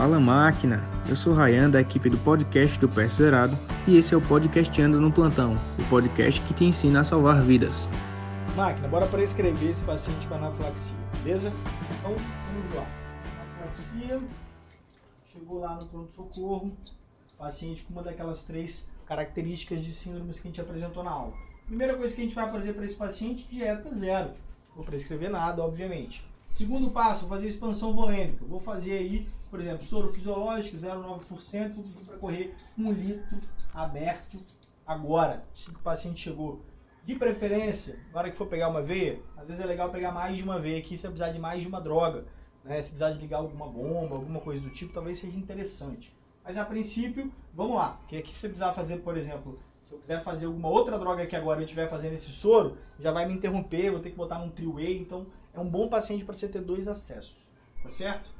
Fala 0.00 0.18
máquina, 0.18 0.82
eu 1.10 1.14
sou 1.14 1.34
Rayan 1.34 1.68
da 1.68 1.78
equipe 1.78 2.08
do 2.08 2.16
podcast 2.16 2.78
do 2.78 2.88
Pé 2.88 3.06
Zerado 3.06 3.54
e 3.86 3.98
esse 3.98 4.14
é 4.14 4.16
o 4.16 4.20
Podcastando 4.22 4.98
no 4.98 5.12
Plantão, 5.12 5.58
o 5.78 5.84
podcast 5.90 6.40
que 6.40 6.54
te 6.54 6.64
ensina 6.64 7.02
a 7.02 7.04
salvar 7.04 7.42
vidas. 7.42 7.86
Máquina, 8.56 8.88
bora 8.88 9.06
prescrever 9.06 9.68
esse 9.68 9.84
paciente 9.84 10.26
com 10.26 10.36
anafilaxia, 10.36 10.96
beleza? 11.22 11.52
Então, 11.98 12.14
vamos 12.16 12.74
lá. 12.76 12.86
Anafilaxia, 13.42 14.22
chegou 15.30 15.60
lá 15.60 15.74
no 15.74 15.84
pronto-socorro, 15.84 16.74
paciente 17.36 17.82
com 17.82 17.92
uma 17.92 18.02
daquelas 18.02 18.42
três 18.44 18.88
características 19.04 19.84
de 19.84 19.92
síndromes 19.92 20.40
que 20.40 20.48
a 20.48 20.50
gente 20.50 20.62
apresentou 20.62 21.04
na 21.04 21.10
aula. 21.10 21.34
Primeira 21.66 21.94
coisa 21.94 22.14
que 22.14 22.22
a 22.22 22.24
gente 22.24 22.34
vai 22.34 22.50
fazer 22.50 22.72
para 22.72 22.86
esse 22.86 22.94
paciente, 22.94 23.46
dieta 23.52 23.94
zero. 23.94 24.30
Vou 24.74 24.82
prescrever 24.82 25.28
nada, 25.28 25.62
obviamente. 25.62 26.24
Segundo 26.56 26.90
passo, 26.90 27.26
fazer 27.26 27.48
expansão 27.48 27.94
volêmica. 27.94 28.44
Vou 28.44 28.60
fazer 28.60 28.92
aí, 28.92 29.28
por 29.50 29.60
exemplo, 29.60 29.84
soro 29.84 30.12
fisiológico, 30.12 30.76
0,9%, 30.76 31.82
para 32.06 32.16
correr 32.18 32.54
um 32.78 32.92
litro 32.92 33.40
aberto 33.74 34.38
agora, 34.86 35.44
que 35.54 35.70
o 35.70 35.78
paciente 35.78 36.20
chegou. 36.20 36.60
De 37.04 37.14
preferência, 37.14 37.98
na 38.12 38.18
hora 38.18 38.30
que 38.30 38.36
for 38.36 38.46
pegar 38.46 38.68
uma 38.68 38.82
veia, 38.82 39.20
às 39.36 39.46
vezes 39.46 39.62
é 39.62 39.66
legal 39.66 39.88
pegar 39.90 40.12
mais 40.12 40.36
de 40.36 40.42
uma 40.42 40.58
veia 40.58 40.78
aqui, 40.78 40.96
se 40.98 41.02
precisar 41.02 41.30
de 41.30 41.38
mais 41.38 41.62
de 41.62 41.68
uma 41.68 41.80
droga. 41.80 42.26
Né? 42.62 42.76
Se 42.82 42.90
precisar 42.90 43.12
de 43.12 43.18
ligar 43.18 43.38
alguma 43.38 43.66
bomba, 43.66 44.16
alguma 44.16 44.40
coisa 44.40 44.60
do 44.60 44.70
tipo, 44.70 44.92
talvez 44.92 45.18
seja 45.18 45.38
interessante. 45.38 46.12
Mas 46.44 46.56
a 46.56 46.64
princípio, 46.64 47.32
vamos 47.54 47.76
lá. 47.76 48.00
Que 48.06 48.18
aqui 48.18 48.32
se 48.32 48.40
você 48.40 48.48
precisar 48.48 48.74
fazer, 48.74 48.98
por 48.98 49.16
exemplo, 49.16 49.58
se 49.90 49.94
eu 49.94 49.98
quiser 49.98 50.22
fazer 50.22 50.46
alguma 50.46 50.68
outra 50.68 50.96
droga 50.96 51.26
que 51.26 51.34
agora 51.34 51.60
eu 51.60 51.64
estiver 51.64 51.90
fazendo 51.90 52.12
esse 52.12 52.30
soro, 52.30 52.76
já 53.00 53.10
vai 53.10 53.26
me 53.26 53.34
interromper, 53.34 53.90
vou 53.90 53.98
ter 53.98 54.10
que 54.10 54.16
botar 54.16 54.38
num 54.38 54.48
trio-way, 54.48 54.98
então 54.98 55.26
é 55.52 55.58
um 55.58 55.68
bom 55.68 55.88
paciente 55.88 56.24
para 56.24 56.34
você 56.34 56.46
ter 56.46 56.60
dois 56.60 56.86
acessos, 56.86 57.50
tá 57.82 57.88
certo? 57.88 58.30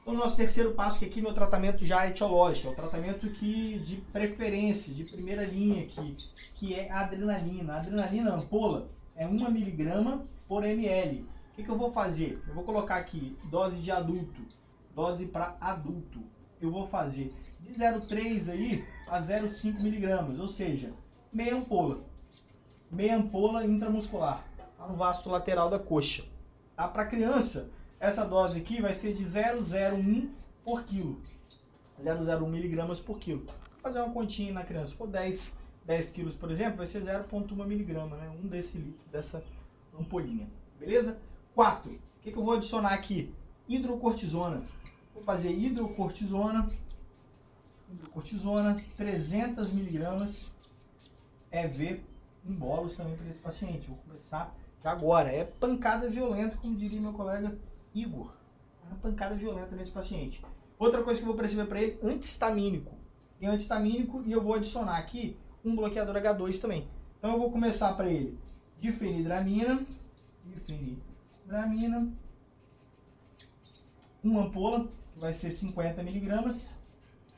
Então, 0.00 0.14
o 0.14 0.16
nosso 0.16 0.36
terceiro 0.36 0.72
passo, 0.72 1.00
que 1.00 1.04
aqui 1.04 1.20
meu 1.20 1.34
tratamento 1.34 1.84
já 1.84 2.06
é 2.06 2.08
etiológico, 2.08 2.68
é 2.68 2.70
o 2.70 2.74
tratamento 2.74 3.28
que, 3.28 3.78
de 3.80 3.96
preferência, 3.96 4.94
de 4.94 5.04
primeira 5.04 5.44
linha 5.44 5.82
aqui, 5.82 6.16
que 6.54 6.74
é 6.74 6.90
a 6.90 7.00
adrenalina. 7.00 7.74
A 7.74 7.76
adrenalina 7.78 8.34
ampola 8.34 8.88
é 9.14 9.26
1 9.26 9.50
miligrama 9.50 10.22
por 10.48 10.64
ml. 10.64 11.26
O 11.52 11.56
que, 11.56 11.64
que 11.64 11.68
eu 11.68 11.76
vou 11.76 11.90
fazer? 11.90 12.40
Eu 12.48 12.54
vou 12.54 12.64
colocar 12.64 12.96
aqui 12.96 13.36
dose 13.50 13.76
de 13.76 13.90
adulto, 13.90 14.42
dose 14.94 15.26
para 15.26 15.56
adulto. 15.60 16.20
Eu 16.66 16.72
vou 16.72 16.88
fazer 16.88 17.32
de 17.60 17.72
0,3 17.72 18.48
aí 18.48 18.84
a 19.06 19.22
0,5 19.22 19.82
miligramas, 19.82 20.40
ou 20.40 20.48
seja, 20.48 20.92
meia 21.32 21.54
ampola. 21.54 22.00
Meia 22.90 23.16
ampola 23.16 23.64
intramuscular, 23.64 24.44
tá 24.76 24.88
no 24.88 24.96
vasto 24.96 25.30
lateral 25.30 25.70
da 25.70 25.78
coxa. 25.78 26.24
Tá? 26.74 26.88
Para 26.88 27.06
criança, 27.06 27.70
essa 28.00 28.24
dose 28.24 28.58
aqui 28.58 28.82
vai 28.82 28.96
ser 28.96 29.14
de 29.14 29.24
0,01 29.24 30.28
por 30.64 30.82
quilo. 30.82 31.22
0,01 32.04 32.48
miligramas 32.48 32.98
por 32.98 33.20
quilo. 33.20 33.46
Fazer 33.80 34.00
uma 34.00 34.12
continha 34.12 34.52
na 34.52 34.64
criança. 34.64 34.90
Se 34.90 34.96
for 34.96 35.06
10, 35.06 35.52
10 35.84 36.10
quilos, 36.10 36.34
por 36.34 36.50
exemplo, 36.50 36.78
vai 36.78 36.86
ser 36.86 37.00
0,1 37.00 37.64
miligrama, 37.64 38.16
né? 38.16 38.28
1 38.42 38.48
decilitro 38.48 39.06
dessa 39.12 39.40
ampolinha. 39.96 40.48
Beleza? 40.80 41.16
4. 41.54 41.92
O 41.92 41.98
que, 42.22 42.32
que 42.32 42.36
eu 42.36 42.44
vou 42.44 42.54
adicionar 42.54 42.92
aqui? 42.92 43.32
Hidrocortisona. 43.68 44.64
Vou 45.16 45.24
fazer 45.24 45.50
hidrocortisona. 45.50 46.68
Hidrocortisona, 47.90 48.76
300 48.96 49.72
miligramas. 49.72 50.52
EV 51.50 52.02
em 52.46 52.52
bolos 52.52 52.96
também 52.96 53.16
para 53.16 53.30
esse 53.30 53.38
paciente. 53.38 53.88
Vou 53.88 53.96
começar 53.98 54.54
agora. 54.84 55.32
É 55.32 55.44
pancada 55.44 56.10
violenta, 56.10 56.56
como 56.58 56.76
diria 56.76 57.00
meu 57.00 57.14
colega 57.14 57.58
Igor. 57.94 58.30
É 58.84 58.88
uma 58.88 58.98
pancada 58.98 59.34
violenta 59.34 59.74
nesse 59.74 59.90
paciente. 59.90 60.44
Outra 60.78 61.02
coisa 61.02 61.18
que 61.18 61.24
eu 61.24 61.28
vou 61.28 61.36
prescrever 61.36 61.66
para 61.66 61.80
ele, 61.80 61.98
antihistamínico. 62.02 62.94
Tem 63.40 63.48
antihistamínico 63.48 64.22
e 64.26 64.32
eu 64.32 64.42
vou 64.42 64.54
adicionar 64.54 64.98
aqui 64.98 65.36
um 65.64 65.74
bloqueador 65.74 66.14
H2 66.16 66.60
também. 66.60 66.86
Então 67.18 67.32
eu 67.32 67.38
vou 67.38 67.50
começar 67.50 67.94
para 67.94 68.10
ele 68.10 68.38
difenidramina, 68.78 69.80
difenidramina, 70.44 72.12
uma 74.26 74.44
ampola, 74.44 74.88
que 75.12 75.20
vai 75.20 75.32
ser 75.32 75.50
50 75.50 76.02
miligramas, 76.02 76.74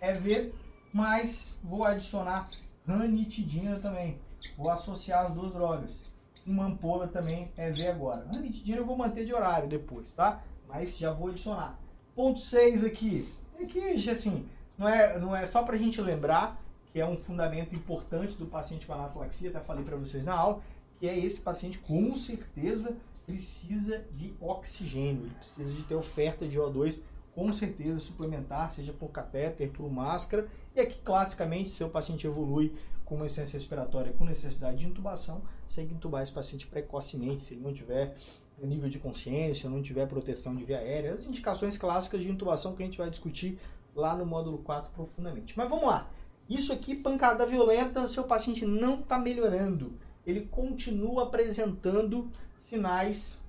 EV, 0.00 0.52
mas 0.92 1.58
vou 1.62 1.84
adicionar 1.84 2.48
ranitidina 2.86 3.78
também. 3.78 4.18
Vou 4.56 4.70
associar 4.70 5.26
as 5.26 5.34
duas 5.34 5.52
drogas 5.52 6.00
uma 6.48 6.66
ampola 6.66 7.06
também 7.06 7.50
é 7.56 7.70
ver 7.70 7.88
agora. 7.88 8.26
A 8.32 8.38
nitidina 8.38 8.78
eu 8.78 8.86
vou 8.86 8.96
manter 8.96 9.24
de 9.24 9.34
horário 9.34 9.68
depois, 9.68 10.10
tá? 10.10 10.42
Mas 10.66 10.96
já 10.96 11.12
vou 11.12 11.28
adicionar. 11.28 11.78
Ponto 12.14 12.40
6 12.40 12.84
aqui. 12.84 13.28
Aqui, 13.60 14.10
assim, 14.10 14.46
não 14.76 14.88
é, 14.88 15.18
não 15.18 15.36
é 15.36 15.46
só 15.46 15.62
para 15.62 15.74
a 15.74 15.78
gente 15.78 16.00
lembrar 16.00 16.60
que 16.92 17.00
é 17.00 17.06
um 17.06 17.16
fundamento 17.16 17.74
importante 17.74 18.34
do 18.34 18.46
paciente 18.46 18.86
com 18.86 18.94
anafilaxia, 18.94 19.50
até 19.50 19.60
falei 19.60 19.84
para 19.84 19.96
vocês 19.96 20.24
na 20.24 20.34
aula, 20.34 20.60
que 20.98 21.06
é 21.06 21.16
esse 21.18 21.40
paciente 21.40 21.78
com 21.78 22.16
certeza 22.16 22.96
precisa 23.28 24.06
de 24.10 24.34
oxigênio, 24.40 25.24
ele 25.24 25.34
precisa 25.34 25.70
de 25.70 25.82
ter 25.82 25.94
oferta 25.94 26.48
de 26.48 26.56
O2 26.56 27.02
com 27.34 27.52
certeza 27.52 28.00
suplementar, 28.00 28.72
seja 28.72 28.92
por 28.92 29.10
catéter, 29.10 29.70
por 29.70 29.88
máscara. 29.92 30.48
E 30.74 30.80
aqui, 30.80 30.98
classicamente, 31.00 31.68
se 31.68 31.84
o 31.84 31.90
paciente 31.90 32.26
evolui 32.26 32.74
com 33.04 33.16
uma 33.16 33.26
insuficiência 33.26 33.58
respiratória 33.58 34.12
com 34.14 34.24
necessidade 34.24 34.78
de 34.78 34.86
intubação, 34.86 35.42
você 35.66 35.82
tem 35.82 35.88
que 35.88 35.94
intubar 35.94 36.22
esse 36.22 36.32
paciente 36.32 36.66
precocemente, 36.66 37.42
se 37.42 37.54
ele 37.54 37.60
não 37.60 37.72
tiver 37.72 38.16
nível 38.60 38.88
de 38.88 38.98
consciência, 38.98 39.70
não 39.70 39.82
tiver 39.82 40.06
proteção 40.06 40.56
de 40.56 40.64
via 40.64 40.78
aérea, 40.78 41.12
as 41.12 41.26
indicações 41.26 41.76
clássicas 41.76 42.22
de 42.22 42.30
intubação 42.30 42.74
que 42.74 42.82
a 42.82 42.86
gente 42.86 42.98
vai 42.98 43.08
discutir 43.08 43.58
lá 43.94 44.16
no 44.16 44.26
módulo 44.26 44.58
4 44.58 44.90
profundamente. 44.90 45.56
Mas 45.56 45.68
vamos 45.68 45.86
lá. 45.86 46.10
Isso 46.48 46.72
aqui, 46.72 46.96
pancada 46.96 47.46
violenta, 47.46 48.08
seu 48.08 48.24
paciente 48.24 48.64
não 48.64 49.00
está 49.00 49.18
melhorando. 49.18 49.92
Ele 50.28 50.42
continua 50.42 51.24
apresentando 51.24 52.30
sinais 52.60 53.40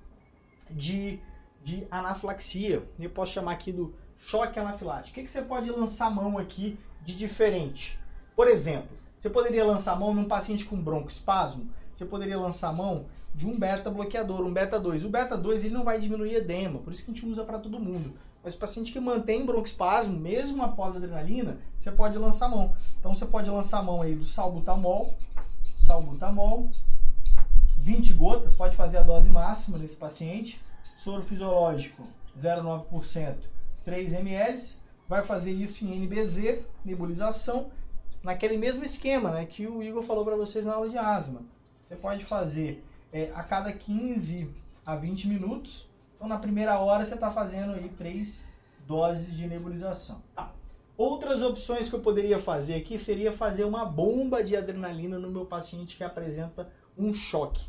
de 0.70 1.20
de 1.62 1.86
anafilaxia. 1.90 2.82
Eu 2.98 3.10
posso 3.10 3.32
chamar 3.32 3.52
aqui 3.52 3.72
do 3.72 3.94
choque 4.18 4.58
anafilático. 4.58 5.10
O 5.10 5.14
que, 5.14 5.24
que 5.24 5.30
você 5.30 5.42
pode 5.42 5.70
lançar 5.70 6.10
mão 6.10 6.38
aqui 6.38 6.78
de 7.04 7.14
diferente? 7.14 7.98
Por 8.34 8.48
exemplo, 8.48 8.96
você 9.18 9.28
poderia 9.28 9.64
lançar 9.64 9.98
mão 9.98 10.14
num 10.14 10.24
paciente 10.24 10.64
com 10.64 10.80
broncoespasmo, 10.80 11.68
você 11.92 12.04
poderia 12.04 12.38
lançar 12.38 12.72
mão 12.72 13.06
de 13.34 13.46
um 13.46 13.58
beta 13.58 13.90
bloqueador, 13.90 14.44
um 14.44 14.52
beta 14.52 14.80
2. 14.80 15.04
O 15.04 15.10
beta 15.10 15.36
2 15.36 15.64
ele 15.64 15.74
não 15.74 15.84
vai 15.84 16.00
diminuir 16.00 16.34
edema, 16.34 16.78
por 16.80 16.92
isso 16.92 17.04
que 17.04 17.10
a 17.10 17.14
gente 17.14 17.26
usa 17.26 17.44
para 17.44 17.58
todo 17.58 17.78
mundo. 17.78 18.14
Mas 18.42 18.54
o 18.54 18.58
paciente 18.58 18.90
que 18.90 18.98
mantém 18.98 19.44
broncoespasmo, 19.44 20.18
mesmo 20.18 20.62
após 20.62 20.96
adrenalina, 20.96 21.58
você 21.78 21.92
pode 21.92 22.16
lançar 22.16 22.48
mão. 22.48 22.74
Então 22.98 23.14
você 23.14 23.26
pode 23.26 23.50
lançar 23.50 23.82
mão 23.82 24.00
aí 24.00 24.14
do 24.14 24.24
salbutamol, 24.24 25.14
salbutamol, 25.90 26.70
20 27.78 28.12
gotas, 28.12 28.54
pode 28.54 28.76
fazer 28.76 28.98
a 28.98 29.02
dose 29.02 29.28
máxima 29.28 29.76
nesse 29.76 29.96
paciente 29.96 30.60
soro 30.96 31.22
fisiológico 31.22 32.06
0,9%, 32.40 33.36
3 33.84 34.12
ml, 34.12 34.62
vai 35.08 35.24
fazer 35.24 35.50
isso 35.50 35.84
em 35.84 35.98
NBZ, 35.98 36.60
nebulização, 36.84 37.70
naquele 38.22 38.56
mesmo 38.56 38.84
esquema 38.84 39.30
né, 39.30 39.46
que 39.46 39.66
o 39.66 39.82
Igor 39.82 40.02
falou 40.02 40.24
para 40.24 40.36
vocês 40.36 40.64
na 40.64 40.74
aula 40.74 40.88
de 40.88 40.96
asma. 40.96 41.42
Você 41.88 41.96
pode 41.96 42.24
fazer 42.24 42.84
é, 43.12 43.32
a 43.34 43.42
cada 43.42 43.72
15 43.72 44.48
a 44.86 44.94
20 44.94 45.26
minutos. 45.26 45.88
Então, 46.14 46.28
na 46.28 46.38
primeira 46.38 46.78
hora, 46.78 47.04
você 47.04 47.14
está 47.14 47.32
fazendo 47.32 47.72
aí 47.72 47.88
3 47.88 48.44
doses 48.86 49.36
de 49.36 49.48
nebulização. 49.48 50.22
Tá. 50.36 50.52
Outras 51.00 51.42
opções 51.42 51.88
que 51.88 51.94
eu 51.94 52.00
poderia 52.00 52.38
fazer 52.38 52.74
aqui 52.74 52.98
seria 52.98 53.32
fazer 53.32 53.64
uma 53.64 53.86
bomba 53.86 54.44
de 54.44 54.54
adrenalina 54.54 55.18
no 55.18 55.30
meu 55.30 55.46
paciente 55.46 55.96
que 55.96 56.04
apresenta 56.04 56.70
um 56.98 57.14
choque. 57.14 57.64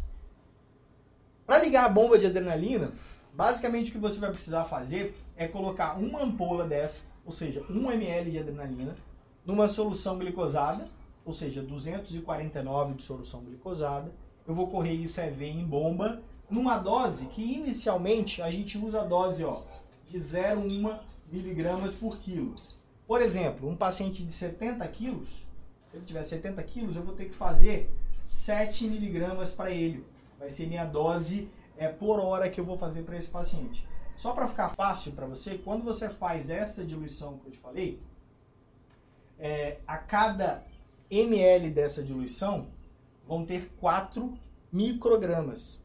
Para 1.46 1.60
ligar 1.60 1.86
a 1.86 1.90
bomba 1.90 2.18
de 2.18 2.26
adrenalina, 2.26 2.92
Basicamente 3.34 3.90
o 3.90 3.94
que 3.94 3.98
você 3.98 4.20
vai 4.20 4.30
precisar 4.30 4.66
fazer 4.66 5.16
é 5.38 5.48
colocar 5.48 5.98
uma 5.98 6.22
ampola 6.22 6.68
dessa, 6.68 7.02
ou 7.26 7.32
seja, 7.32 7.64
1 7.70 7.92
ml 7.92 8.32
de 8.32 8.40
adrenalina, 8.40 8.96
numa 9.46 9.68
solução 9.68 10.18
glicosada, 10.18 10.88
ou 11.24 11.34
seja, 11.34 11.62
249 11.62 12.96
de 12.96 13.04
solução 13.04 13.42
glicosada. 13.42 14.12
Eu 14.46 14.54
vou 14.54 14.68
correr 14.68 14.94
isso 14.94 15.22
EV 15.22 15.46
em 15.46 15.66
bomba, 15.66 16.22
numa 16.50 16.78
dose 16.78 17.26
que 17.28 17.42
inicialmente 17.42 18.42
a 18.42 18.52
gente 18.52 18.78
usa 18.78 19.02
a 19.02 19.06
dose 19.06 19.44
ó, 19.46 19.62
de 20.08 20.20
0,1 20.20 21.00
miligramas 21.32 21.94
por 21.94 22.20
quilo. 22.20 22.56
Por 23.12 23.22
exemplo, 23.22 23.68
um 23.68 23.76
paciente 23.76 24.24
de 24.24 24.32
70 24.32 24.88
quilos, 24.88 25.46
se 25.90 25.98
ele 25.98 26.06
tiver 26.06 26.24
70 26.24 26.64
quilos, 26.64 26.96
eu 26.96 27.04
vou 27.04 27.14
ter 27.14 27.26
que 27.26 27.36
fazer 27.36 27.94
7 28.24 28.88
miligramas 28.88 29.52
para 29.52 29.70
ele. 29.70 30.06
Vai 30.40 30.50
ser 30.50 30.66
minha 30.66 30.86
dose 30.86 31.50
é, 31.76 31.90
por 31.90 32.22
hora 32.22 32.50
que 32.50 32.58
eu 32.58 32.64
vou 32.64 32.78
fazer 32.78 33.04
para 33.04 33.18
esse 33.18 33.28
paciente. 33.28 33.86
Só 34.16 34.32
para 34.32 34.48
ficar 34.48 34.70
fácil 34.70 35.12
para 35.12 35.26
você, 35.26 35.58
quando 35.58 35.84
você 35.84 36.08
faz 36.08 36.50
essa 36.50 36.86
diluição 36.86 37.38
que 37.40 37.48
eu 37.48 37.52
te 37.52 37.58
falei, 37.58 38.00
é, 39.38 39.80
a 39.86 39.98
cada 39.98 40.64
ml 41.10 41.70
dessa 41.70 42.02
diluição 42.02 42.70
vão 43.28 43.46
ter 43.46 43.74
4 43.82 44.34
microgramas. 44.72 45.84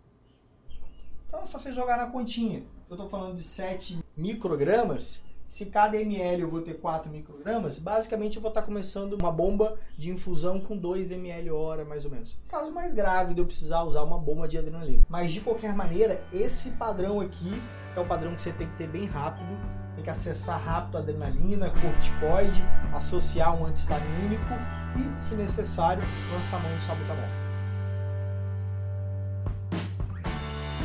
Então 1.26 1.40
é 1.40 1.44
só 1.44 1.58
você 1.58 1.72
jogar 1.72 1.96
na 1.96 2.06
continha. 2.06 2.62
Eu 2.88 2.94
estou 2.94 3.08
falando 3.08 3.34
de 3.34 3.42
7 3.42 3.98
microgramas, 4.16 5.24
Se 5.48 5.66
cada 5.66 5.96
ml 5.96 6.42
eu 6.42 6.50
vou 6.50 6.60
ter 6.60 6.74
4 6.74 7.08
microgramas, 7.10 7.78
basicamente 7.78 8.34
eu 8.34 8.42
vou 8.42 8.48
estar 8.48 8.62
começando 8.62 9.12
uma 9.12 9.30
bomba 9.30 9.76
de 9.96 10.10
infusão 10.10 10.58
com 10.58 10.76
2 10.76 11.12
ml 11.12 11.50
hora, 11.50 11.84
mais 11.84 12.04
ou 12.04 12.10
menos. 12.10 12.36
Caso 12.48 12.72
mais 12.72 12.92
grave 12.92 13.32
de 13.32 13.40
eu 13.40 13.46
precisar 13.46 13.84
usar 13.84 14.02
uma 14.02 14.18
bomba 14.18 14.48
de 14.48 14.58
adrenalina. 14.58 15.04
Mas 15.08 15.30
de 15.30 15.40
qualquer 15.40 15.72
maneira, 15.72 16.20
esse 16.32 16.70
padrão 16.70 17.20
aqui 17.20 17.62
é 17.94 18.00
o 18.00 18.04
padrão 18.04 18.34
que 18.34 18.42
você 18.42 18.50
tem 18.50 18.66
que 18.66 18.76
ter 18.76 18.88
bem 18.88 19.04
rápido, 19.06 19.46
tem 19.94 20.02
que 20.02 20.10
acessar 20.10 20.60
rápido 20.60 20.96
a 20.96 20.98
adrenalina, 20.98 21.72
corticoide, 21.80 22.62
associar 22.92 23.54
um 23.54 23.66
antihistamínico 23.66 24.52
e, 24.96 25.22
se 25.22 25.34
necessário, 25.36 26.02
lançar 26.34 26.60
mão 26.60 26.76
de 26.76 26.82
salbutamol. 26.82 27.24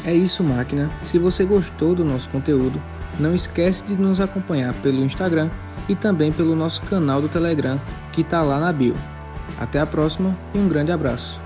É 0.05 0.13
isso, 0.13 0.43
máquina. 0.43 0.87
Se 1.01 1.17
você 1.17 1.45
gostou 1.45 1.95
do 1.95 2.05
nosso 2.05 2.29
conteúdo, 2.29 2.79
não 3.21 3.35
esquece 3.35 3.83
de 3.83 3.95
nos 3.95 4.19
acompanhar 4.19 4.73
pelo 4.75 5.03
Instagram 5.03 5.49
e 5.87 5.95
também 5.95 6.31
pelo 6.31 6.55
nosso 6.55 6.81
canal 6.83 7.21
do 7.21 7.29
Telegram, 7.29 7.79
que 8.11 8.21
está 8.21 8.41
lá 8.41 8.59
na 8.59 8.73
bio. 8.73 8.95
Até 9.59 9.79
a 9.79 9.85
próxima 9.85 10.35
e 10.53 10.57
um 10.57 10.67
grande 10.67 10.91
abraço. 10.91 11.39